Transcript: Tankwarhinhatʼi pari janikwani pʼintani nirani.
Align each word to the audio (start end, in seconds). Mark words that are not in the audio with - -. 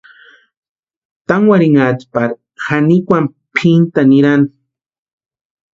Tankwarhinhatʼi 1.27 2.05
pari 2.13 2.35
janikwani 2.65 3.29
pʼintani 3.55 4.07
nirani. 4.09 4.49